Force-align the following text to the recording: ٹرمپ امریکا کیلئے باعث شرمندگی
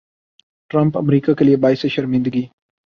ٹرمپ 0.71 0.97
امریکا 0.97 1.33
کیلئے 1.33 1.55
باعث 1.57 1.85
شرمندگی 1.91 2.45